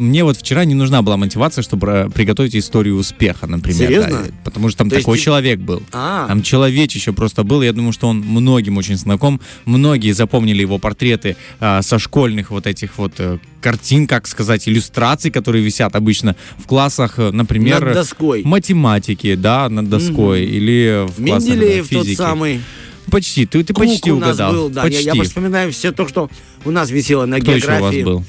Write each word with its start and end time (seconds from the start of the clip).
мне 0.00 0.24
вот 0.24 0.36
вчера 0.36 0.64
не 0.64 0.74
нужна 0.74 1.02
была 1.02 1.16
мотивация, 1.16 1.62
чтобы 1.62 1.86
э, 1.88 2.10
приготовить 2.10 2.56
историю 2.56 2.96
успеха, 2.96 3.46
например. 3.46 3.88
Серьезно? 3.88 4.22
да. 4.24 4.30
потому 4.44 4.68
что 4.68 4.78
там 4.78 4.88
То 4.90 4.96
есть 4.96 5.04
такой 5.04 5.18
ты- 5.18 5.24
человек 5.24 5.60
был. 5.60 5.82
А. 5.92 6.26
Там 6.26 6.42
человечище 6.42 7.12
просто 7.12 7.44
был. 7.44 7.62
Я 7.62 7.72
думаю, 7.72 7.92
что 7.92 8.08
он 8.08 8.18
многим 8.20 8.76
очень 8.78 8.96
знаком. 8.96 9.40
Многие 9.64 10.12
запомнили 10.12 10.62
его 10.62 10.78
портреты 10.78 11.36
а, 11.60 11.82
со 11.82 11.98
школьных 11.98 12.50
вот 12.50 12.66
этих 12.66 12.98
вот 12.98 13.12
э, 13.18 13.38
картин, 13.60 14.06
как 14.06 14.26
сказать, 14.26 14.68
иллюстраций, 14.68 15.30
которые 15.30 15.62
висят 15.64 15.94
обычно 15.94 16.34
в 16.58 16.66
классах, 16.66 17.18
э, 17.18 17.30
например, 17.30 17.84
Над 17.84 17.94
доской. 17.94 18.42
математики, 18.44 19.34
да, 19.34 19.68
над 19.68 19.88
доской, 19.88 20.44
или 20.44 21.06
в 21.06 21.22
классах 21.24 21.48
да, 21.48 21.54
Менделеев 21.54 21.88
тот 21.88 22.02
физики. 22.04 22.16
самый. 22.16 22.60
Почти, 23.10 23.44
ты, 23.44 23.64
ты 23.64 23.72
Кук 23.74 23.84
почти 23.86 24.12
у 24.12 24.18
нас 24.18 24.30
угадал. 24.36 24.52
был, 24.52 24.68
да. 24.68 24.82
Я- 24.82 24.88
почти. 24.88 25.04
Я, 25.04 25.14
просто 25.14 25.30
вспоминаю 25.30 25.72
все 25.72 25.90
то, 25.92 26.06
что 26.08 26.30
у 26.64 26.70
нас 26.70 26.90
висело 26.90 27.26
на 27.26 27.40
Кто 27.40 27.52
еще 27.52 27.66
у 27.66 27.70
вас 27.70 27.78
географии. 27.80 28.02
был? 28.04 28.24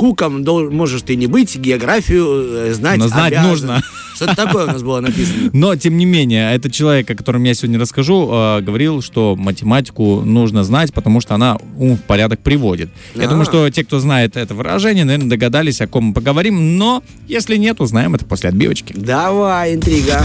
Куком 0.00 0.42
можешь 0.74 1.02
ты 1.02 1.14
не 1.14 1.26
быть, 1.26 1.56
географию 1.58 2.68
э, 2.68 2.72
знать 2.72 2.98
Но 2.98 3.08
знать 3.08 3.32
обязан. 3.34 3.50
нужно. 3.50 3.82
Что-то 4.16 4.34
такое 4.34 4.64
у 4.64 4.68
нас 4.68 4.82
было 4.82 5.00
написано. 5.00 5.50
Но, 5.52 5.76
тем 5.76 5.98
не 5.98 6.06
менее, 6.06 6.54
этот 6.54 6.72
человек, 6.72 7.10
о 7.10 7.14
котором 7.14 7.44
я 7.44 7.52
сегодня 7.52 7.78
расскажу, 7.78 8.26
э, 8.32 8.60
говорил, 8.62 9.02
что 9.02 9.36
математику 9.36 10.22
нужно 10.22 10.64
знать, 10.64 10.94
потому 10.94 11.20
что 11.20 11.34
она 11.34 11.58
ум 11.76 11.98
в 11.98 12.00
порядок 12.00 12.40
приводит. 12.40 12.88
Я 13.14 13.26
А. 13.26 13.28
думаю, 13.28 13.44
что 13.44 13.68
те, 13.68 13.84
кто 13.84 14.00
знает 14.00 14.38
это 14.38 14.54
выражение, 14.54 15.04
наверное, 15.04 15.28
догадались, 15.28 15.82
о 15.82 15.86
ком 15.86 16.04
мы 16.04 16.14
поговорим, 16.14 16.78
но 16.78 17.02
если 17.28 17.56
нет, 17.58 17.78
узнаем 17.82 18.14
это 18.14 18.24
после 18.24 18.48
отбивочки. 18.48 18.94
Давай, 18.96 19.74
интрига. 19.74 20.24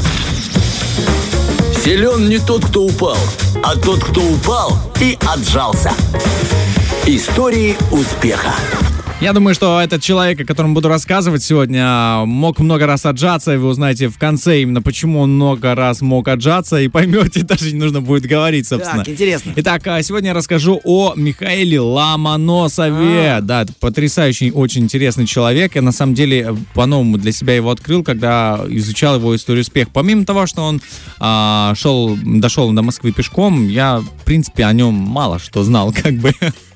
Силен 1.83 2.29
не 2.29 2.39
тот, 2.39 2.63
кто 2.63 2.85
упал, 2.85 3.17
а 3.61 3.75
тот, 3.75 4.01
кто 4.05 4.21
упал 4.21 4.71
и 5.01 5.17
отжался. 5.29 5.91
Истории 7.05 7.75
успеха. 7.91 8.53
Я 9.21 9.31
думаю, 9.31 9.55
что 9.55 9.79
этот 9.79 10.03
человек, 10.03 10.41
о 10.41 10.45
котором 10.45 10.73
буду 10.73 10.89
рассказывать 10.89 11.41
сегодня, 11.41 12.25
мог 12.25 12.59
много 12.59 12.85
раз 12.85 13.05
отжаться, 13.05 13.53
и 13.53 13.57
вы 13.57 13.69
узнаете 13.69 14.09
в 14.09 14.17
конце 14.17 14.61
именно, 14.61 14.81
почему 14.81 15.21
он 15.21 15.35
много 15.35 15.73
раз 15.73 16.01
мог 16.01 16.27
отжаться, 16.27 16.81
и 16.81 16.89
поймете, 16.89 17.41
даже 17.43 17.71
не 17.71 17.79
нужно 17.79 18.01
будет 18.01 18.25
говорить, 18.25 18.67
собственно. 18.67 19.05
Так, 19.05 19.09
интересно. 19.09 19.53
Итак, 19.55 19.87
а, 19.87 20.03
сегодня 20.03 20.29
я 20.29 20.33
расскажу 20.33 20.81
о 20.83 21.13
Михаиле 21.15 21.79
Ломоносове. 21.79 23.37
А. 23.37 23.41
Да, 23.41 23.61
это 23.61 23.73
потрясающий, 23.79 24.51
очень 24.51 24.83
интересный 24.83 25.25
человек. 25.25 25.75
Я 25.75 25.81
на 25.81 25.93
самом 25.93 26.13
деле 26.13 26.53
по-новому 26.73 27.17
для 27.17 27.31
себя 27.31 27.55
его 27.55 27.71
открыл, 27.71 28.03
когда 28.03 28.65
изучал 28.67 29.15
его 29.15 29.33
историю 29.33 29.61
успеха. 29.61 29.89
Помимо 29.93 30.25
того, 30.25 30.45
что 30.45 30.61
он 30.61 30.81
а, 31.19 31.73
шел, 31.75 32.17
дошел 32.21 32.69
до 32.73 32.81
Москвы 32.81 33.13
пешком, 33.13 33.69
я, 33.69 33.99
в 33.99 34.25
принципе, 34.25 34.65
о 34.65 34.73
нем 34.73 34.93
мало 34.93 35.39
что 35.39 35.63
знал, 35.63 35.93
как 36.03 36.15
бы. 36.15 36.33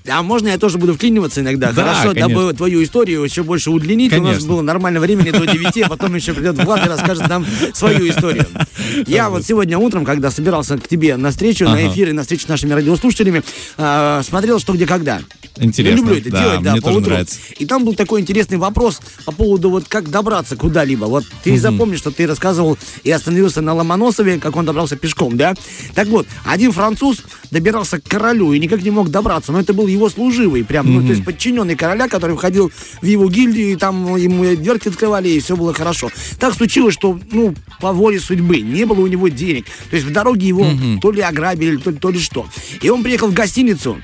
А 0.10 0.24
можно 0.24 0.48
я 0.50 0.58
тоже 0.58 0.78
буду 0.78 0.94
вклиниваться 0.96 1.42
иногда? 1.42 1.72
Да, 1.72 1.84
Хорошо, 1.84 2.10
конечно. 2.10 2.30
дабы 2.30 2.54
твою 2.54 2.84
историю 2.84 3.24
еще 3.24 3.44
больше 3.44 3.72
удлинить. 3.72 4.12
У 4.14 4.18
нас 4.18 4.26
Конечно. 4.26 4.48
было 4.48 4.62
нормально 4.62 5.00
времени 5.00 5.32
до 5.32 5.46
9, 5.46 5.78
а 5.84 5.90
потом 5.90 6.16
еще 6.16 6.34
придет 6.34 6.64
Влад 6.64 6.86
и 6.86 6.90
расскажет 6.90 7.28
нам 7.28 7.46
свою 7.74 8.10
историю. 8.10 8.46
Я 9.08 9.30
вот 9.30 9.46
сегодня 9.46 9.78
утром, 9.78 10.06
когда 10.06 10.32
собирался 10.32 10.78
к 10.78 10.88
тебе 10.88 11.18
на 11.18 11.32
встречу, 11.32 11.66
на 11.66 11.88
эфир 11.88 12.10
и 12.10 12.12
на 12.12 12.22
встречу 12.22 12.46
с 12.46 12.48
нашими 12.48 12.74
радиослушателями, 12.74 13.44
а, 13.78 14.22
смотрел 14.24 14.60
«Что, 14.60 14.74
где, 14.74 14.86
когда». 14.86 15.22
Интересно. 15.60 15.96
Я 15.96 15.96
люблю 15.98 16.16
это 16.16 16.32
Да, 16.32 16.42
делать, 16.42 16.62
да, 16.62 16.72
мне 16.72 16.82
по 16.82 16.88
тоже 16.88 17.00
утру. 17.00 17.12
нравится. 17.12 17.38
И 17.58 17.66
там 17.66 17.86
был 17.86 17.94
такой 17.96 18.22
интересный 18.22 18.58
вопрос 18.58 19.02
по 19.26 19.32
поводу 19.32 19.70
вот 19.70 19.88
как 19.88 20.10
добраться 20.10 20.56
куда-либо. 20.56 21.06
Вот 21.06 21.26
ты 21.44 21.58
запомнишь, 21.58 22.00
что 22.00 22.12
ты 22.12 22.26
рассказывал 22.28 22.78
и 23.04 23.12
остановился 23.12 23.62
на 23.62 23.74
Ломоносове, 23.74 24.40
как 24.40 24.56
он 24.56 24.66
добрался 24.66 24.96
пешком, 24.96 25.38
да? 25.38 25.54
Так 25.96 26.08
вот, 26.08 26.28
один 26.46 26.72
француз 26.72 27.24
добирался 27.52 28.00
к 28.00 28.04
королю 28.04 28.54
и 28.54 28.60
никак 28.60 28.84
не 28.84 28.92
мог 28.92 29.10
добраться, 29.10 29.52
но 29.52 29.60
это 29.60 29.74
был 29.74 29.88
его 29.88 30.10
служивый, 30.10 30.64
прям, 30.64 30.94
ну, 30.94 31.02
то 31.02 31.10
есть 31.14 31.26
подчиненный 31.26 31.76
короля, 31.76 32.08
который 32.08 32.36
входил 32.36 32.72
в 33.02 33.06
его 33.06 33.30
гильдию, 33.30 33.74
и 33.74 33.76
там 33.76 34.16
ему 34.16 34.44
дверки 34.56 34.88
открывали, 34.90 35.30
и 35.30 35.40
все 35.40 35.58
было 35.58 35.74
хорошо. 35.74 36.10
Так 36.40 36.54
случилось, 36.54 36.94
что, 36.94 37.20
ну, 37.32 37.56
по 37.82 37.92
воле 37.92 38.20
судьбы, 38.20 38.62
не 38.62 38.86
было 38.86 39.02
у 39.02 39.08
него 39.08 39.28
денег. 39.28 39.66
То 39.90 39.96
есть 39.96 40.08
в 40.08 40.12
дороге 40.12 40.48
его 40.48 40.66
то 41.02 41.12
ли 41.12 41.22
ограбили, 41.22 41.78
то, 41.78 41.92
то 41.92 42.10
ли 42.10 42.20
что. 42.20 42.48
И 42.82 42.90
он 42.90 43.04
приехал 43.04 43.28
в 43.28 43.34
гостиницу, 43.34 43.98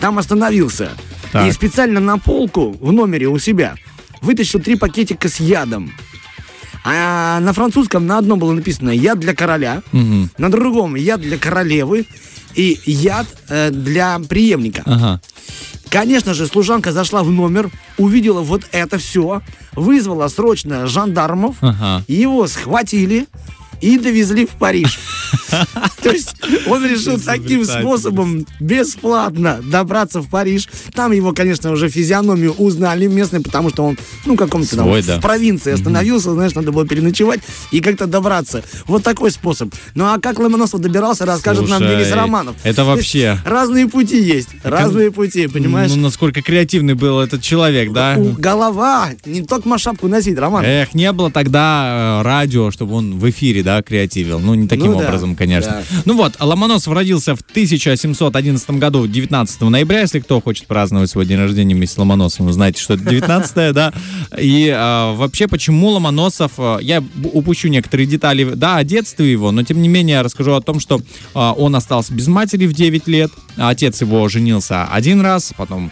там 0.00 0.18
остановился. 0.18 0.90
Так. 1.32 1.48
И 1.48 1.52
специально 1.52 2.00
на 2.00 2.18
полку 2.18 2.76
в 2.80 2.92
номере 2.92 3.26
у 3.28 3.38
себя 3.38 3.74
вытащил 4.20 4.60
три 4.60 4.76
пакетика 4.76 5.28
с 5.28 5.40
ядом. 5.40 5.92
А 6.84 7.40
на 7.40 7.52
французском 7.52 8.06
на 8.06 8.18
одном 8.18 8.38
было 8.38 8.52
написано 8.52 8.90
«яд 8.90 9.18
для 9.18 9.34
короля», 9.34 9.82
Мгм. 9.92 10.30
на 10.38 10.50
другом 10.50 10.94
«яд 10.94 11.20
для 11.20 11.36
королевы» 11.36 12.06
и 12.54 12.78
«яд 12.86 13.26
э, 13.48 13.70
для 13.70 14.18
преемника». 14.20 14.82
Ага. 14.86 15.20
Конечно 15.88 16.34
же, 16.34 16.46
служанка 16.46 16.92
зашла 16.92 17.22
в 17.22 17.30
номер, 17.30 17.70
увидела 17.98 18.40
вот 18.40 18.62
это 18.72 18.98
все, 18.98 19.42
вызвала 19.74 20.28
срочно 20.28 20.86
жандармов, 20.86 21.56
Ага. 21.60 22.04
его 22.08 22.46
схватили 22.46 23.26
и 23.80 23.98
довезли 23.98 24.46
в 24.46 24.50
Париж. 24.50 24.98
То 26.02 26.10
есть 26.10 26.34
он 26.66 26.84
решил 26.86 27.18
таким 27.26 27.60
способом 27.82 28.46
бесплатно 28.60 29.60
добраться 29.62 30.20
в 30.20 30.28
Париж. 30.28 30.68
Там 30.94 31.12
его, 31.12 31.32
конечно, 31.32 31.70
уже 31.72 31.88
физиономию 31.88 32.52
узнали 32.52 33.06
местные, 33.06 33.42
потому 33.42 33.70
что 33.70 33.84
он, 33.84 33.98
ну, 34.24 34.36
каком-то 34.36 34.76
там 34.76 34.86
в 35.18 35.22
провинции 35.22 35.72
остановился, 35.72 36.32
знаешь, 36.32 36.54
надо 36.54 36.72
было 36.72 36.86
переночевать 36.86 37.40
и 37.70 37.80
как-то 37.80 38.06
добраться. 38.06 38.62
Вот 38.86 39.02
такой 39.02 39.30
способ. 39.30 39.74
Ну 39.94 40.04
а 40.04 40.18
как 40.20 40.38
Ломоносов 40.38 40.80
добирался, 40.80 41.26
расскажет 41.26 41.68
нам 41.68 41.82
Денис 41.82 42.12
Романов. 42.12 42.56
это 42.62 42.84
вообще- 42.84 43.38
Разные 43.44 43.88
пути 43.88 44.20
есть, 44.22 44.48
разные 44.62 45.10
пути, 45.10 45.46
понимаешь? 45.46 45.90
Ну, 45.94 46.00
насколько 46.02 46.42
креативный 46.42 46.94
был 46.94 47.20
этот 47.20 47.42
человек, 47.42 47.92
да? 47.92 48.16
Голова, 48.16 49.10
не 49.24 49.42
только 49.42 49.76
шапку 49.78 50.08
носить, 50.08 50.38
Роман. 50.38 50.64
Эх, 50.64 50.94
не 50.94 51.10
было 51.12 51.30
тогда 51.30 52.20
э, 52.20 52.22
радио, 52.24 52.70
чтобы 52.70 52.94
он 52.94 53.18
в 53.18 53.28
эфире, 53.30 53.62
да, 53.66 53.82
креативил. 53.82 54.38
Ну, 54.38 54.54
не 54.54 54.68
таким 54.68 54.92
Ну 54.92 54.98
да, 55.00 55.08
образом, 55.08 55.34
конечно. 55.34 55.72
да. 55.90 56.02
Ну 56.04 56.16
вот, 56.16 56.36
Ломоносов 56.38 56.94
родился 56.94 57.34
в 57.34 57.40
1711 57.40 58.70
году, 58.70 59.08
19 59.08 59.60
ноября, 59.62 60.02
если 60.02 60.20
кто 60.20 60.40
хочет 60.40 60.68
праздновать 60.68 61.10
свой 61.10 61.26
день 61.26 61.38
рождения 61.38 61.74
вместе 61.74 61.96
с 61.96 61.98
Ломоносовым, 61.98 62.46
вы 62.46 62.52
знаете, 62.52 62.80
что 62.80 62.94
это 62.94 63.02
19 63.04 63.74
да. 63.74 63.92
И 64.38 64.68
э, 64.68 65.14
вообще, 65.14 65.48
почему 65.48 65.88
Ломоносов, 65.88 66.52
я 66.80 67.02
упущу 67.32 67.66
некоторые 67.66 68.06
детали, 68.06 68.44
да, 68.54 68.76
о 68.76 68.84
детстве 68.84 69.32
его, 69.32 69.50
но 69.50 69.64
тем 69.64 69.82
не 69.82 69.88
менее 69.88 70.22
расскажу 70.22 70.52
о 70.52 70.60
том, 70.60 70.78
что 70.78 71.00
э, 71.00 71.02
он 71.34 71.74
остался 71.74 72.14
без 72.14 72.28
матери 72.28 72.66
в 72.66 72.72
9 72.72 73.08
лет, 73.08 73.32
а 73.56 73.70
отец 73.70 74.00
его 74.00 74.28
женился 74.28 74.84
один 74.84 75.20
раз, 75.22 75.52
потом 75.56 75.90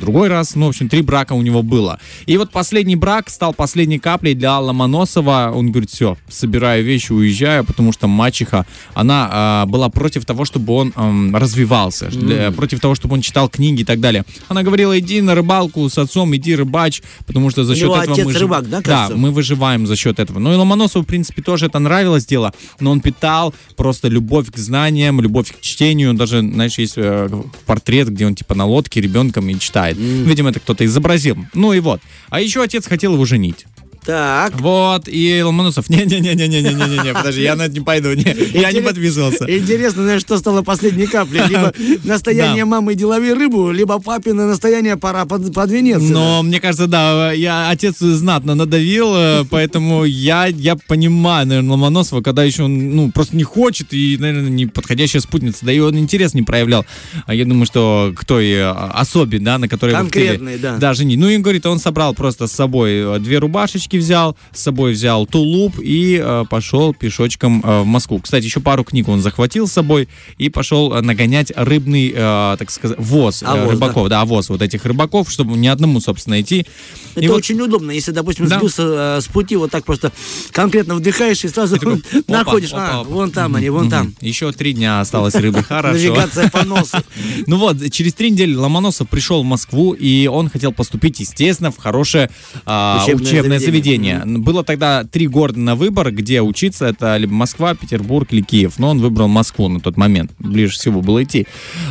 другой 0.00 0.28
раз, 0.28 0.54
ну, 0.54 0.66
в 0.66 0.68
общем, 0.70 0.88
три 0.88 1.02
брака 1.02 1.32
у 1.32 1.42
него 1.42 1.62
было. 1.62 1.98
И 2.26 2.36
вот 2.36 2.50
последний 2.50 2.96
брак 2.96 3.30
стал 3.30 3.54
последней 3.54 3.98
каплей 3.98 4.34
для 4.34 4.58
Ломоносова. 4.58 5.52
Он 5.54 5.70
говорит, 5.70 5.90
все, 5.90 6.16
собираю 6.28 6.84
вещи, 6.84 7.12
уезжаю, 7.12 7.64
потому 7.64 7.92
что 7.92 8.06
мачеха, 8.08 8.66
она 8.94 9.28
а, 9.32 9.66
была 9.66 9.88
против 9.88 10.24
того, 10.24 10.44
чтобы 10.44 10.72
он 10.72 10.92
ам, 10.96 11.34
развивался, 11.34 12.06
для- 12.06 12.50
против 12.50 12.80
того, 12.80 12.94
чтобы 12.94 13.14
он 13.14 13.20
читал 13.20 13.48
книги 13.48 13.82
и 13.82 13.84
так 13.84 14.00
далее. 14.00 14.24
Она 14.48 14.62
говорила, 14.62 14.98
иди 14.98 15.20
на 15.20 15.34
рыбалку 15.34 15.88
с 15.88 15.98
отцом, 15.98 16.34
иди 16.36 16.54
рыбачь, 16.54 17.02
потому 17.26 17.50
что 17.50 17.64
за 17.64 17.74
счет 17.74 17.90
этого 17.90 18.24
мы... 18.24 18.32
рыбак, 18.32 18.68
да, 18.68 18.82
кажется? 18.82 19.16
мы 19.16 19.30
выживаем 19.30 19.86
за 19.86 19.96
счет 19.96 20.18
этого. 20.18 20.38
Ну 20.38 20.52
и 20.52 20.56
Ломоносову, 20.56 21.04
в 21.04 21.08
принципе, 21.08 21.42
тоже 21.42 21.66
это 21.66 21.78
нравилось 21.78 22.26
дело, 22.26 22.52
но 22.80 22.90
он 22.90 23.00
питал 23.00 23.54
просто 23.76 24.08
любовь 24.08 24.50
к 24.50 24.56
знаниям, 24.56 25.20
любовь 25.20 25.52
к 25.52 25.60
чтению. 25.60 26.14
Даже, 26.14 26.40
знаешь, 26.40 26.78
есть 26.78 26.94
э, 26.96 27.28
портрет, 27.66 28.08
где 28.08 28.26
он 28.26 28.34
типа 28.34 28.54
на 28.54 28.66
лодке 28.66 29.00
ребенком 29.00 29.48
и 29.48 29.58
читает. 29.58 29.69
Видимо, 29.96 30.50
это 30.50 30.60
кто-то 30.60 30.84
изобразил. 30.84 31.36
Ну 31.54 31.72
и 31.72 31.80
вот. 31.80 32.00
А 32.28 32.40
еще 32.40 32.62
отец 32.62 32.86
хотел 32.86 33.14
его 33.14 33.24
женить. 33.24 33.66
Так. 34.04 34.58
Вот, 34.60 35.08
и 35.08 35.42
Ломоносов, 35.42 35.90
не-не-не-не-не-не-не, 35.90 37.14
подожди, 37.14 37.42
я 37.42 37.56
на 37.56 37.62
это 37.62 37.74
не 37.74 37.80
пойду, 37.80 38.12
не, 38.14 38.34
я 38.58 38.72
не 38.72 38.80
подписывался. 38.80 39.44
Интересно, 39.48 40.02
знаешь, 40.02 40.22
что 40.22 40.38
стало 40.38 40.62
последней 40.62 41.06
каплей? 41.06 41.42
Либо 41.46 41.72
настояние 42.04 42.64
мамы 42.64 42.94
деловые 42.94 43.34
рыбу, 43.34 43.70
либо 43.70 44.00
папина 44.00 44.46
настояние 44.46 44.96
пора 44.96 45.26
под, 45.26 45.52
подвинеться. 45.54 46.12
Но 46.12 46.42
мне 46.42 46.60
кажется, 46.60 46.86
да, 46.86 47.32
я 47.32 47.70
отец 47.70 47.98
знатно 47.98 48.54
надавил, 48.54 49.14
э, 49.14 49.44
поэтому 49.50 50.04
я, 50.04 50.46
я 50.46 50.76
понимаю, 50.76 51.46
наверное, 51.46 51.70
Ломоносова, 51.70 52.22
когда 52.22 52.44
еще 52.44 52.64
он, 52.64 52.96
ну, 52.96 53.10
просто 53.10 53.36
не 53.36 53.44
хочет 53.44 53.92
и, 53.92 54.16
наверное, 54.18 54.50
не 54.50 54.66
подходящая 54.66 55.20
спутница, 55.22 55.66
да 55.66 55.72
и 55.72 55.78
он 55.78 55.98
интерес 55.98 56.34
не 56.34 56.42
проявлял. 56.42 56.84
А 57.26 57.34
Я 57.34 57.44
думаю, 57.44 57.66
что 57.66 58.12
к 58.16 58.24
той 58.24 58.50
э, 58.50 58.70
особе, 58.70 59.38
да, 59.38 59.58
на 59.58 59.68
которой 59.68 59.92
Конкретной, 59.92 60.58
да. 60.58 60.76
Да, 60.76 60.94
женить. 60.94 61.18
Ну, 61.18 61.28
и 61.28 61.38
говорит, 61.38 61.66
он 61.66 61.78
собрал 61.78 62.14
просто 62.14 62.46
с 62.46 62.52
собой 62.52 63.16
э, 63.16 63.18
две 63.18 63.38
рубашечки 63.38 63.96
взял, 64.00 64.36
с 64.52 64.60
собой 64.60 64.92
взял 64.92 65.26
тулуп 65.26 65.78
и 65.80 66.20
э, 66.22 66.44
пошел 66.50 66.92
пешочком 66.92 67.62
э, 67.64 67.82
в 67.82 67.86
Москву. 67.86 68.18
Кстати, 68.18 68.44
еще 68.44 68.60
пару 68.60 68.84
книг 68.84 69.08
он 69.08 69.20
захватил 69.22 69.66
с 69.68 69.72
собой 69.72 70.08
и 70.38 70.48
пошел 70.50 70.92
э, 70.92 71.00
нагонять 71.00 71.52
рыбный, 71.54 72.12
э, 72.14 72.56
так 72.58 72.70
сказать, 72.70 72.98
воз, 72.98 73.42
э, 73.42 73.46
Овоз, 73.46 73.70
рыбаков, 73.72 74.08
да? 74.08 74.20
овоз 74.22 74.48
вот 74.48 74.62
этих 74.62 74.84
рыбаков, 74.84 75.30
чтобы 75.30 75.56
ни 75.56 75.66
одному, 75.68 76.00
собственно, 76.00 76.40
идти. 76.40 76.66
Это 77.14 77.24
И 77.24 77.28
вот- 77.28 77.36
очень 77.38 77.60
удобно, 77.60 77.90
если, 77.92 78.10
допустим, 78.12 78.46
Да. 78.48 78.58
сбился 78.58 78.82
э, 78.82 79.20
с 79.20 79.26
пути, 79.28 79.56
вот 79.56 79.70
так 79.70 79.84
просто 79.84 80.12
конкретно 80.52 80.94
вдыхаешь 80.94 81.44
и 81.44 81.48
сразу 81.48 81.76
такой, 81.78 81.94
опа, 82.12 82.32
находишь, 82.32 82.72
опа, 82.72 82.88
а, 82.90 83.00
опа. 83.00 83.10
вон 83.10 83.30
там 83.30 83.54
они, 83.56 83.68
вон 83.70 83.88
там. 83.90 84.14
Еще 84.20 84.50
три 84.52 84.72
дня 84.72 85.00
осталось 85.00 85.34
рыбы, 85.34 85.62
хорошо. 85.68 85.94
Навигация 85.98 86.48
по 86.50 86.64
носу. 86.64 86.98
Ну 87.46 87.56
вот, 87.58 87.76
через 87.90 88.14
три 88.14 88.30
недели 88.30 88.54
Ломоносов 88.54 89.08
пришел 89.08 89.42
в 89.42 89.46
Москву, 89.46 89.92
и 89.92 90.26
он 90.26 90.48
хотел 90.50 90.72
поступить, 90.72 91.20
естественно, 91.20 91.70
в 91.70 91.76
хорошее 91.78 92.30
а, 92.64 93.04
учебное, 93.12 93.58
заведение. 93.58 93.79
Заведение. 93.80 94.22
Было 94.24 94.64
тогда 94.64 95.04
три 95.04 95.26
города 95.26 95.58
на 95.58 95.74
выбор, 95.74 96.10
где 96.12 96.42
учиться. 96.42 96.86
Это 96.86 97.16
либо 97.16 97.32
Москва, 97.32 97.74
Петербург 97.74 98.28
или 98.32 98.42
Киев. 98.42 98.78
Но 98.78 98.90
он 98.90 99.00
выбрал 99.00 99.28
Москву 99.28 99.68
на 99.68 99.80
тот 99.80 99.96
момент. 99.96 100.32
Ближе 100.38 100.74
всего 100.74 101.00
было 101.00 101.22
идти. 101.22 101.46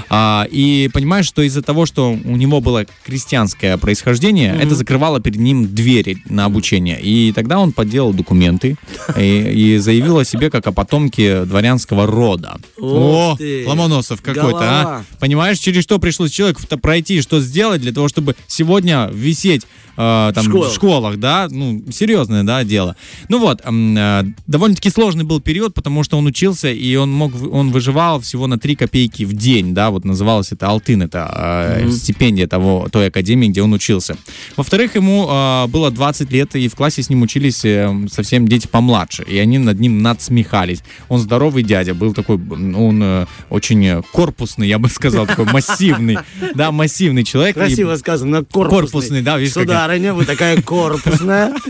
А, 0.10 0.48
и 0.50 0.90
понимаешь, 0.94 1.26
что 1.26 1.42
из-за 1.42 1.62
того, 1.62 1.86
что 1.86 2.12
у 2.12 2.36
него 2.36 2.62
было 2.62 2.86
крестьянское 3.06 3.78
происхождение, 3.78 4.58
это 4.60 4.76
закрывало 4.76 5.20
перед 5.20 5.40
ним 5.40 5.74
двери 5.74 6.18
на 6.26 6.46
обучение. 6.46 7.00
И 7.02 7.32
тогда 7.34 7.60
он 7.60 7.72
подделал 7.72 8.14
документы 8.14 8.78
и, 9.18 9.76
и 9.76 9.78
заявил 9.78 10.20
о 10.20 10.26
себе 10.26 10.50
как 10.50 10.68
о 10.68 10.72
потомке 10.72 11.46
дворянского 11.46 12.06
рода. 12.06 12.58
О. 12.80 13.38
Ломоносов 13.66 14.22
какой-то, 14.22 14.60
а? 14.62 15.04
Понимаешь, 15.20 15.60
через 15.60 15.84
что 15.84 16.00
пришлось 16.00 16.32
человеку-то 16.32 16.78
пройти, 16.78 17.22
что 17.22 17.40
сделать 17.40 17.82
для 17.82 17.92
того, 17.92 18.08
чтобы 18.08 18.36
сегодня 18.48 19.10
висеть 19.12 19.66
э, 19.98 20.32
там, 20.34 20.44
школах. 20.46 20.72
в 20.72 20.76
школах, 20.76 21.18
да? 21.18 21.48
Ну, 21.50 21.79
серьезное, 21.92 22.44
да, 22.44 22.64
дело. 22.64 22.96
Ну 23.30 23.40
вот, 23.40 23.62
э, 23.64 24.24
довольно-таки 24.48 24.90
сложный 24.90 25.24
был 25.24 25.42
период, 25.42 25.74
потому 25.74 26.04
что 26.04 26.18
он 26.18 26.26
учился, 26.26 26.70
и 26.70 26.96
он 26.96 27.12
мог, 27.12 27.34
он 27.52 27.72
выживал 27.72 28.22
всего 28.22 28.48
на 28.48 28.58
3 28.58 28.76
копейки 28.76 29.24
в 29.24 29.34
день, 29.34 29.74
да, 29.74 29.90
вот 29.90 30.06
называлось 30.06 30.52
это 30.52 30.68
Алтын, 30.68 31.04
это 31.04 31.80
э, 31.82 31.92
стипендия 31.92 32.48
того, 32.48 32.88
той 32.92 33.08
академии, 33.08 33.48
где 33.48 33.62
он 33.62 33.74
учился. 33.74 34.18
Во-вторых, 34.58 34.96
ему 34.96 35.28
э, 35.30 35.68
было 35.68 35.92
20 35.92 36.32
лет, 36.32 36.56
и 36.56 36.68
в 36.68 36.76
классе 36.76 37.04
с 37.04 37.10
ним 37.10 37.22
учились 37.22 37.64
э, 37.66 37.90
совсем 38.12 38.48
дети 38.48 38.68
помладше, 38.68 39.24
и 39.24 39.38
они 39.38 39.58
над 39.58 39.80
ним 39.80 40.02
надсмехались. 40.02 40.84
Он 41.10 41.20
здоровый 41.20 41.64
дядя, 41.64 41.94
был 41.94 42.14
такой, 42.14 42.38
он 42.38 43.02
э, 43.02 43.26
очень 43.50 44.04
корпусный, 44.12 44.68
я 44.68 44.80
бы 44.80 44.90
сказал, 44.90 45.28
такой 45.28 45.46
массивный, 45.46 46.18
да, 46.56 46.72
массивный 46.72 47.24
человек. 47.24 47.56
Красиво 47.56 47.96
сказано, 47.96 48.44
корпусный. 48.44 48.80
Корпусный, 48.80 49.22
да, 49.22 49.46
Сударыня, 49.46 50.14
вы 50.14 50.26
такая 50.26 50.62
корпусная. 50.62 51.54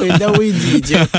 Ой, 0.00 0.12
да 0.18 0.32
уйдите. 0.32 1.08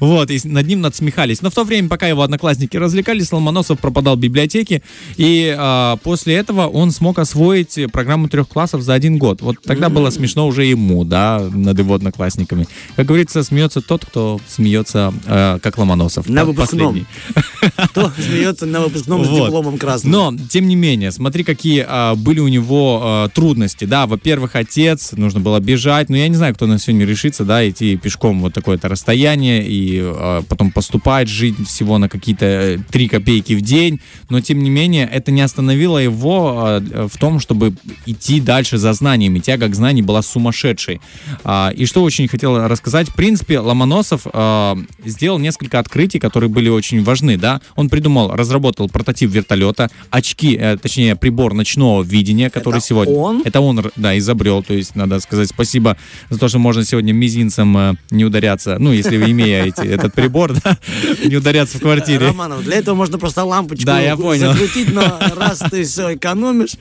Вот, 0.00 0.30
и 0.30 0.40
над 0.44 0.66
ним 0.66 0.80
надсмехались. 0.80 1.42
Но 1.42 1.50
в 1.50 1.54
то 1.54 1.64
время, 1.64 1.88
пока 1.88 2.06
его 2.06 2.22
одноклассники 2.22 2.76
развлекались, 2.76 3.32
Ломоносов 3.32 3.78
пропадал 3.78 4.16
в 4.16 4.20
библиотеке, 4.20 4.82
и 5.16 5.54
а, 5.56 5.96
после 5.96 6.34
этого 6.34 6.66
он 6.66 6.90
смог 6.90 7.18
освоить 7.18 7.78
программу 7.92 8.28
трех 8.28 8.48
классов 8.48 8.82
за 8.82 8.94
один 8.94 9.18
год. 9.18 9.40
Вот 9.42 9.56
тогда 9.62 9.88
было 9.88 10.10
смешно 10.10 10.46
уже 10.46 10.64
ему, 10.64 11.04
да, 11.04 11.40
над 11.52 11.78
его 11.78 11.94
одноклассниками. 11.94 12.68
Как 12.96 13.06
говорится, 13.06 13.42
смеется 13.42 13.80
тот, 13.80 14.04
кто 14.04 14.40
смеется, 14.48 15.12
э, 15.26 15.58
как 15.60 15.78
Ломоносов. 15.78 16.28
На 16.28 16.44
выпускном. 16.44 17.06
Кто 17.90 18.12
смеется 18.18 18.66
на 18.66 18.80
выпускном 18.80 19.24
с 19.24 19.28
дипломом 19.28 19.78
красным. 19.78 20.12
Но, 20.12 20.34
тем 20.50 20.68
не 20.68 20.76
менее, 20.76 21.10
смотри, 21.12 21.44
какие 21.44 21.84
а, 21.86 22.14
были 22.14 22.40
у 22.40 22.48
него 22.48 23.00
а, 23.02 23.28
трудности. 23.28 23.84
Да, 23.84 24.06
во-первых, 24.06 24.54
отец, 24.54 25.12
нужно 25.12 25.40
было 25.40 25.60
бежать. 25.60 26.08
Но 26.10 26.16
я 26.16 26.28
не 26.28 26.36
знаю, 26.36 26.54
кто 26.54 26.66
на 26.66 26.78
сегодня 26.78 27.06
решится, 27.34 27.44
да, 27.44 27.68
идти 27.68 27.96
пешком 27.96 28.40
вот 28.40 28.54
такое-то 28.54 28.88
расстояние 28.88 29.64
и 29.66 30.00
а, 30.02 30.42
потом 30.42 30.70
поступать, 30.70 31.28
жить 31.28 31.56
всего 31.66 31.98
на 31.98 32.08
какие-то 32.08 32.46
э, 32.46 32.78
3 32.90 33.08
копейки 33.08 33.54
в 33.54 33.60
день. 33.60 34.00
Но, 34.30 34.40
тем 34.40 34.62
не 34.62 34.70
менее, 34.70 35.08
это 35.12 35.32
не 35.32 35.42
остановило 35.42 35.98
его 35.98 36.54
а, 36.56 37.08
в 37.08 37.18
том, 37.18 37.40
чтобы 37.40 37.74
идти 38.06 38.40
дальше 38.40 38.78
за 38.78 38.92
знаниями. 38.92 39.40
Тяга 39.40 39.68
к 39.68 39.74
знаний 39.74 40.02
была 40.02 40.22
сумасшедшей. 40.22 41.00
А, 41.44 41.72
и 41.76 41.86
что 41.86 42.02
очень 42.02 42.28
хотел 42.28 42.68
рассказать. 42.68 43.08
В 43.08 43.14
принципе, 43.14 43.58
Ломоносов 43.58 44.26
а, 44.32 44.76
сделал 45.04 45.38
несколько 45.38 45.78
открытий, 45.78 46.18
которые 46.18 46.50
были 46.50 46.68
очень 46.68 47.02
важны, 47.02 47.36
да. 47.36 47.60
Он 47.76 47.88
придумал, 47.88 48.30
разработал 48.30 48.88
прототип 48.88 49.30
вертолета, 49.30 49.90
очки, 50.10 50.56
э, 50.60 50.76
точнее, 50.76 51.16
прибор 51.16 51.54
ночного 51.54 52.02
видения, 52.02 52.50
который 52.50 52.78
Это 52.78 52.86
сегодня... 52.86 53.14
он? 53.14 53.42
Это 53.44 53.60
он, 53.60 53.90
да, 53.96 54.16
изобрел. 54.18 54.62
То 54.62 54.74
есть, 54.74 54.94
надо 54.96 55.20
сказать 55.20 55.48
спасибо 55.48 55.96
за 56.30 56.38
то, 56.38 56.48
что 56.48 56.58
можно 56.58 56.84
сегодня 56.84 57.12
мизинцем 57.24 57.76
э, 57.76 57.94
не 58.10 58.24
ударяться. 58.24 58.76
Ну, 58.78 58.92
если 58.92 59.16
вы 59.16 59.30
имеете 59.30 59.86
этот 59.86 60.12
прибор, 60.14 60.52
да, 60.64 60.76
не 61.24 61.36
ударяться 61.36 61.78
в 61.78 61.80
квартире. 61.80 62.26
Романов, 62.28 62.62
для 62.64 62.76
этого 62.76 62.94
можно 62.94 63.18
просто 63.18 63.44
лампочку 63.44 63.86
Да, 63.86 64.00
я 64.00 64.16
понял. 64.16 64.52
закрутить, 64.52 64.92
но 64.92 65.18
раз 65.36 65.60
ты 65.70 65.84
все 65.84 66.14
экономишь... 66.14 66.76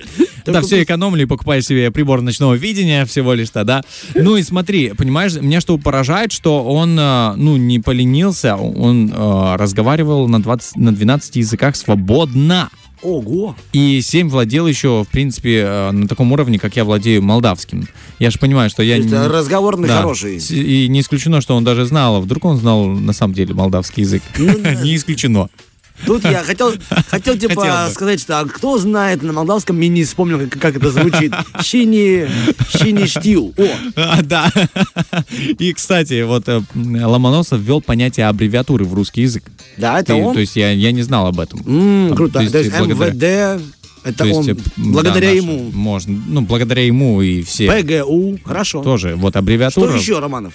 Да, 0.45 0.61
все 0.61 0.83
экономили, 0.83 1.23
покупаешь 1.23 1.65
себе 1.65 1.89
прибор 1.89 2.21
ночного 2.21 2.55
видения 2.55 3.05
всего 3.05 3.33
лишь 3.33 3.49
то, 3.49 3.63
да. 3.63 3.81
Ну 4.13 4.35
и 4.35 4.43
смотри, 4.43 4.89
понимаешь, 4.89 5.35
меня 5.35 5.61
что 5.61 5.77
поражает, 5.77 6.33
что 6.33 6.63
он, 6.65 6.97
э, 6.99 7.33
ну, 7.37 7.55
не 7.55 7.79
поленился, 7.79 8.55
он 8.57 9.09
э, 9.09 9.55
разговаривал 9.55 10.27
на, 10.27 10.41
20, 10.41 10.75
на 10.75 10.93
12 10.93 11.37
языках 11.37 11.77
свободно. 11.77 12.69
Ого! 13.03 13.55
И 13.73 14.01
7 14.01 14.29
владел 14.29 14.65
еще, 14.67 15.03
в 15.03 15.11
принципе, 15.11 15.63
э, 15.65 15.91
на 15.91 16.07
таком 16.07 16.31
уровне, 16.31 16.57
как 16.59 16.75
я 16.75 16.85
владею 16.85 17.21
молдавским. 17.21 17.87
Я 18.19 18.31
же 18.31 18.39
понимаю, 18.39 18.69
что 18.69 18.81
я... 18.83 18.95
То 18.95 19.01
есть, 19.01 19.11
не- 19.11 19.17
э, 19.17 19.27
разговорный 19.27 19.87
Да. 19.87 19.97
хороший. 19.97 20.37
И 20.37 20.87
не 20.87 21.01
исключено, 21.01 21.41
что 21.41 21.55
он 21.55 21.63
даже 21.63 21.85
знал, 21.85 22.15
а 22.15 22.19
вдруг 22.21 22.45
он 22.45 22.57
знал 22.57 22.85
на 22.85 23.13
самом 23.13 23.33
деле 23.33 23.53
молдавский 23.53 24.03
язык. 24.03 24.23
Ну. 24.37 24.57
Не 24.83 24.95
исключено. 24.95 25.49
Тут 26.05 26.23
я 26.25 26.43
хотел, 26.43 26.73
хотел 27.09 27.37
типа 27.37 27.61
Хотел 27.61 27.91
сказать, 27.91 28.19
что 28.19 28.39
а 28.39 28.45
кто 28.45 28.77
знает 28.77 29.21
на 29.23 29.33
молдавском, 29.33 29.79
я 29.79 29.87
не 29.89 30.03
вспомнил, 30.03 30.39
как, 30.39 30.59
как 30.59 30.75
это 30.77 30.91
звучит. 30.91 31.33
Щини, 31.63 32.27
щини 32.77 33.05
штил. 33.07 33.53
О, 33.57 33.67
А, 33.95 34.21
да. 34.21 34.51
И, 35.59 35.73
кстати, 35.73 36.23
вот 36.23 36.47
э, 36.49 36.61
Ломоносов 36.75 37.59
ввел 37.61 37.81
понятие 37.81 38.27
аббревиатуры 38.27 38.85
в 38.85 38.93
русский 38.93 39.21
язык. 39.21 39.43
да, 39.77 39.99
это 39.99 40.13
Ты- 40.13 40.21
он? 40.21 40.33
То 40.33 40.39
есть 40.39 40.55
я, 40.55 40.71
я 40.71 40.91
не 40.91 41.01
знал 41.03 41.27
об 41.27 41.39
этом. 41.39 41.59
Там, 41.63 42.15
круто. 42.15 42.33
то 42.33 42.39
есть 42.41 42.51
То 42.51 42.59
есть 42.59 42.71
благодаря- 42.77 43.55
МВД, 43.55 43.63
это 44.03 44.17
То 44.17 44.25
есть, 44.25 44.39
он, 44.39 44.49
э, 44.49 44.55
благодаря 44.77 45.29
да, 45.29 45.33
ему. 45.35 45.63
наш- 45.65 45.73
Можно, 45.73 46.21
ну, 46.27 46.41
благодаря 46.41 46.85
ему 46.85 47.21
и 47.21 47.41
все. 47.43 47.71
ПГУ, 47.71 48.39
хорошо. 48.43 48.81
Тоже 48.83 49.15
вот 49.15 49.31
Что 49.31 49.39
аббревиатура. 49.39 49.95
еще, 49.95 50.19
Романов? 50.19 50.53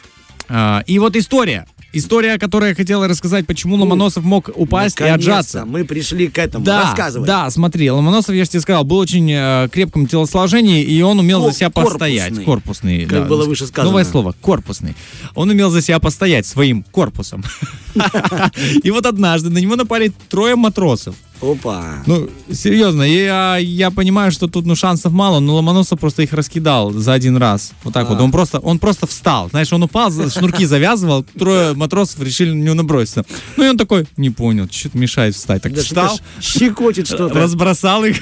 А, 0.50 0.82
и 0.86 0.98
вот 0.98 1.16
история. 1.16 1.66
История, 1.92 2.38
которую 2.38 2.70
я 2.70 2.74
хотела 2.74 3.08
рассказать, 3.08 3.46
почему 3.46 3.76
Ломоносов 3.76 4.22
мог 4.22 4.50
упасть 4.54 5.00
и 5.00 5.04
отжаться. 5.04 5.64
мы 5.64 5.84
пришли 5.84 6.28
к 6.28 6.36
этому. 6.38 6.62
Да, 6.64 6.82
Рассказывай. 6.82 7.26
да, 7.26 7.48
смотри, 7.50 7.90
Ломоносов, 7.90 8.34
я 8.34 8.44
же 8.44 8.50
тебе 8.50 8.60
сказал, 8.60 8.84
был 8.84 8.98
очень 8.98 9.30
э, 9.32 9.68
крепком 9.72 10.06
телосложении, 10.06 10.82
и 10.82 11.00
он 11.00 11.18
умел 11.18 11.40
Кор- 11.40 11.50
за 11.52 11.56
себя 11.58 11.70
постоять. 11.70 12.44
корпусный. 12.44 12.44
Корпусный. 12.44 13.06
Как 13.06 13.22
да. 13.22 13.24
было 13.24 13.46
выше 13.46 13.66
сказано. 13.66 13.90
Новое 13.90 14.04
слово, 14.04 14.34
корпусный. 14.38 14.94
Он 15.34 15.48
умел 15.48 15.70
за 15.70 15.80
себя 15.80 15.98
постоять 15.98 16.46
своим 16.46 16.82
корпусом. 16.82 17.42
И 18.82 18.90
вот 18.90 19.06
однажды 19.06 19.48
на 19.48 19.58
него 19.58 19.74
напали 19.76 20.12
трое 20.28 20.56
матросов. 20.56 21.14
Опа. 21.40 22.02
Ну, 22.06 22.28
серьезно, 22.52 23.02
я, 23.02 23.56
я 23.58 23.90
понимаю, 23.90 24.32
что 24.32 24.48
тут 24.48 24.66
ну, 24.66 24.74
шансов 24.74 25.12
мало, 25.12 25.40
но 25.40 25.54
Ломоносов 25.54 26.00
просто 26.00 26.22
их 26.22 26.32
раскидал 26.32 26.90
за 26.90 27.12
один 27.12 27.36
раз. 27.36 27.72
Вот 27.84 27.94
так 27.94 28.08
вот. 28.08 28.18
А. 28.18 28.22
Он 28.22 28.32
просто, 28.32 28.58
он 28.58 28.78
просто 28.78 29.06
встал. 29.06 29.48
Знаешь, 29.50 29.72
он 29.72 29.82
упал, 29.82 30.10
шнурки 30.10 30.64
завязывал, 30.64 31.22
трое 31.22 31.74
матросов 31.74 32.20
решили 32.22 32.50
на 32.50 32.62
него 32.62 32.74
наброситься. 32.74 33.24
Ну 33.56 33.64
и 33.64 33.68
он 33.68 33.78
такой, 33.78 34.06
не 34.16 34.30
понял, 34.30 34.68
что-то 34.70 34.98
мешает 34.98 35.34
встать. 35.34 35.62
Так 35.62 35.74
Да 35.74 35.82
встал, 35.82 36.20
щекочет 36.40 37.06
что-то. 37.06 37.34
разбросал 37.38 38.04
их, 38.04 38.16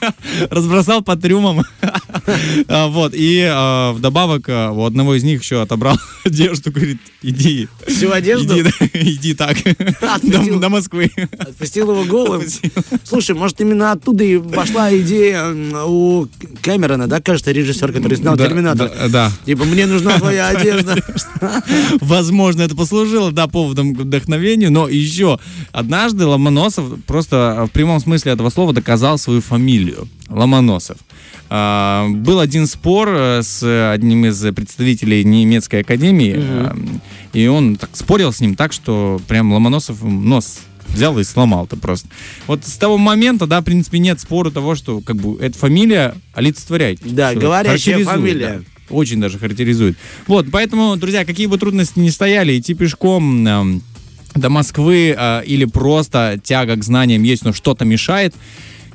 разбросал 0.50 1.02
по 1.02 1.16
трюмам. 1.16 1.64
А, 2.68 2.88
Вот, 2.88 3.12
и 3.14 3.46
а, 3.48 3.92
вдобавок 3.92 4.48
а, 4.48 4.72
у 4.72 4.84
одного 4.84 5.14
из 5.14 5.22
них 5.22 5.42
еще 5.42 5.62
отобрал 5.62 5.96
одежду, 6.24 6.70
говорит, 6.70 6.98
иди. 7.22 7.68
Всю 7.86 8.10
одежду? 8.10 8.54
Иди, 8.92 9.34
так, 9.34 9.56
до, 10.22 10.68
Москвы. 10.68 11.10
Отпустил 11.38 11.90
его 11.90 12.04
голым. 12.04 12.42
Слушай, 13.04 13.36
может, 13.36 13.60
именно 13.60 13.92
оттуда 13.92 14.24
и 14.24 14.38
пошла 14.38 14.94
идея 14.96 15.52
у 15.84 16.26
Кэмерона, 16.62 17.06
да, 17.06 17.20
кажется, 17.20 17.52
режиссер, 17.52 17.92
который 17.92 18.16
снял 18.16 18.36
«Терминатор». 18.36 18.90
да. 19.08 19.30
Типа, 19.44 19.64
мне 19.64 19.86
нужна 19.86 20.18
твоя 20.18 20.48
одежда. 20.48 20.96
Возможно, 22.00 22.62
это 22.62 22.74
послужило, 22.74 23.32
да, 23.32 23.46
поводом 23.46 23.94
к 23.94 24.00
вдохновению, 24.00 24.72
но 24.72 24.88
еще 24.88 25.38
однажды 25.72 26.26
Ломоносов 26.26 26.84
просто 27.06 27.66
в 27.68 27.72
прямом 27.72 28.00
смысле 28.00 28.32
этого 28.32 28.50
слова 28.50 28.72
доказал 28.72 29.18
свою 29.18 29.40
фамилию. 29.40 30.08
Ломоносов. 30.28 30.98
А, 31.48 32.08
был 32.08 32.40
один 32.40 32.66
спор 32.66 33.08
э, 33.08 33.42
с 33.42 33.92
одним 33.92 34.26
из 34.26 34.40
представителей 34.54 35.22
немецкой 35.24 35.82
академии, 35.82 36.34
а, 36.36 36.76
и 37.32 37.46
он 37.46 37.76
так 37.76 37.90
спорил 37.92 38.32
с 38.32 38.40
ним 38.40 38.56
так, 38.56 38.72
что 38.72 39.20
прям 39.28 39.52
Ломоносов 39.52 40.02
нос 40.02 40.60
взял 40.88 41.18
и 41.18 41.24
сломал 41.24 41.66
это 41.66 41.76
просто. 41.76 42.08
Вот 42.46 42.64
с 42.64 42.76
того 42.76 42.98
момента, 42.98 43.46
да, 43.46 43.60
в 43.60 43.64
принципе, 43.64 43.98
нет 43.98 44.20
спора 44.20 44.50
того, 44.50 44.74
что 44.74 45.00
как 45.00 45.16
бы 45.16 45.40
эта 45.40 45.56
фамилия 45.56 46.14
олицетворяет. 46.34 47.00
Да, 47.02 47.34
говорящая 47.34 48.04
фамилия. 48.04 48.62
очень 48.90 49.20
даже 49.20 49.38
характеризует. 49.38 49.96
Вот, 50.26 50.46
поэтому, 50.50 50.96
друзья, 50.96 51.24
какие 51.24 51.46
бы 51.46 51.58
трудности 51.58 51.98
ни 51.98 52.08
стояли, 52.08 52.58
идти 52.58 52.74
пешком 52.74 53.46
эм, 53.46 53.82
до 54.34 54.48
Москвы 54.48 55.14
э, 55.16 55.42
или 55.44 55.64
просто 55.64 56.40
тяга 56.42 56.76
к 56.76 56.84
знаниям 56.84 57.22
есть, 57.22 57.44
но 57.44 57.52
что-то 57.52 57.84
мешает, 57.84 58.34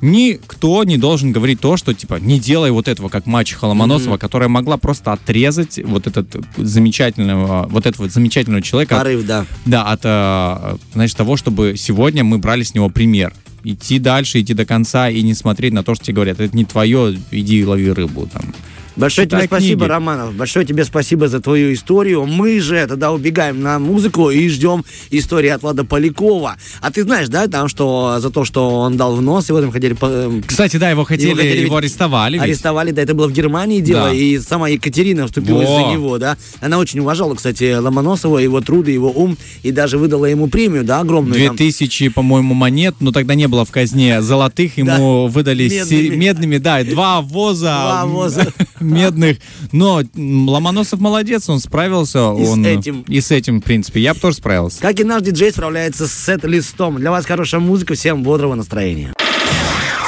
никто 0.01 0.83
не 0.83 0.97
должен 0.97 1.31
говорить 1.31 1.59
то, 1.59 1.77
что, 1.77 1.93
типа, 1.93 2.15
не 2.15 2.39
делай 2.39 2.71
вот 2.71 2.87
этого, 2.87 3.09
как 3.09 3.25
мачеха 3.25 3.65
Ломоносова, 3.65 4.15
mm-hmm. 4.15 4.19
которая 4.19 4.49
могла 4.49 4.77
просто 4.77 5.13
отрезать 5.13 5.79
вот 5.83 6.07
этот 6.07 6.35
замечательного, 6.57 7.67
вот 7.69 7.85
этого 7.85 8.09
замечательного 8.09 8.61
человека. 8.61 8.95
Порыв, 8.97 9.25
да. 9.25 9.45
Да, 9.65 9.83
от, 9.83 10.01
э, 10.03 10.77
значит, 10.93 11.15
того, 11.17 11.37
чтобы 11.37 11.75
сегодня 11.77 12.23
мы 12.23 12.37
брали 12.37 12.63
с 12.63 12.73
него 12.73 12.89
пример. 12.89 13.33
Идти 13.63 13.99
дальше, 13.99 14.41
идти 14.41 14.53
до 14.53 14.65
конца 14.65 15.09
и 15.09 15.21
не 15.21 15.35
смотреть 15.35 15.73
на 15.73 15.83
то, 15.83 15.93
что 15.93 16.05
тебе 16.05 16.15
говорят, 16.15 16.39
это 16.39 16.55
не 16.55 16.65
твое, 16.65 17.17
иди 17.29 17.63
лови 17.63 17.91
рыбу 17.91 18.27
там. 18.31 18.53
Большое 18.95 19.27
тебе 19.27 19.43
спасибо, 19.43 19.79
книги. 19.81 19.89
Романов. 19.89 20.35
Большое 20.35 20.65
тебе 20.65 20.83
спасибо 20.83 21.27
за 21.27 21.39
твою 21.39 21.73
историю. 21.73 22.25
Мы 22.25 22.59
же 22.59 22.85
тогда 22.87 23.11
убегаем 23.11 23.61
на 23.61 23.79
музыку 23.79 24.29
и 24.29 24.49
ждем 24.49 24.83
истории 25.09 25.49
от 25.49 25.61
Влада 25.61 25.85
Полякова. 25.85 26.57
А 26.81 26.91
ты 26.91 27.03
знаешь, 27.03 27.29
да, 27.29 27.47
там, 27.47 27.67
что 27.67 28.17
за 28.19 28.29
то, 28.29 28.43
что 28.43 28.69
он 28.69 28.97
дал 28.97 29.15
в 29.15 29.21
нос, 29.21 29.49
его 29.49 29.61
там 29.61 29.71
хотели... 29.71 29.95
Эм, 30.01 30.43
Кстати, 30.43 30.77
да, 30.77 30.89
его 30.89 31.03
хотели, 31.03 31.29
его, 31.29 31.37
хотели, 31.37 31.65
его 31.65 31.77
арестовали. 31.77 32.33
Ведь. 32.33 32.43
Арестовали, 32.43 32.91
да, 32.91 33.01
это 33.01 33.13
было 33.13 33.27
в 33.27 33.31
Германии 33.31 33.79
дело, 33.79 34.09
да. 34.09 34.13
и 34.13 34.39
сама 34.39 34.67
Екатерина 34.69 35.25
вступилась 35.25 35.69
Во. 35.69 35.75
за 35.75 35.91
него, 35.91 36.17
да. 36.17 36.37
Она 36.59 36.77
очень 36.77 36.99
уважала, 36.99 37.35
кстати, 37.35 37.75
Ломоносова, 37.77 38.39
его 38.39 38.61
труды, 38.61 38.91
его 38.91 39.11
ум, 39.11 39.37
и 39.63 39.71
даже 39.71 39.97
выдала 39.97 40.25
ему 40.25 40.47
премию, 40.47 40.83
да, 40.83 40.99
огромную. 40.99 41.35
Две 41.35 41.51
тысячи, 41.51 42.09
по-моему, 42.09 42.53
монет, 42.53 42.95
но 42.99 43.11
тогда 43.11 43.35
не 43.35 43.47
было 43.47 43.63
в 43.63 43.71
казне 43.71 44.21
золотых, 44.21 44.77
ему 44.77 45.27
да. 45.27 45.31
выдали 45.31 45.69
медными. 45.69 46.15
медными, 46.15 46.57
да, 46.57 46.83
два 46.83 47.21
воза, 47.21 47.65
два 47.65 48.05
воза. 48.05 48.53
медных. 48.81 49.37
Но 49.71 50.01
Ломоносов 50.15 50.99
молодец, 50.99 51.49
он 51.49 51.59
справился. 51.59 52.19
И 52.19 52.45
он, 52.45 52.63
с 52.63 52.67
этим. 52.67 53.01
И 53.07 53.21
с 53.21 53.31
этим, 53.31 53.61
в 53.61 53.63
принципе. 53.63 54.01
Я 54.01 54.13
бы 54.13 54.19
тоже 54.19 54.37
справился. 54.37 54.79
Как 54.81 54.99
и 54.99 55.03
наш 55.03 55.21
диджей 55.21 55.51
справляется 55.51 56.07
с 56.07 56.13
сет-листом. 56.13 56.97
Для 56.97 57.11
вас 57.11 57.25
хорошая 57.25 57.61
музыка, 57.61 57.93
всем 57.93 58.23
бодрого 58.23 58.55
настроения. 58.55 59.13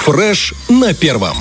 Фреш 0.04 0.54
на 0.70 0.94
первом. 0.94 1.38